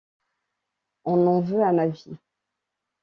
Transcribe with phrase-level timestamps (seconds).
[1.05, 2.17] on en veut à ma vie.